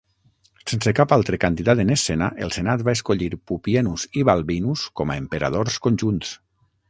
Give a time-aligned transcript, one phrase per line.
[0.69, 5.19] Sense cap altre candidat en escena, el senat va escollir Pupienus i Balbinus com a
[5.25, 6.35] emperadors conjunts.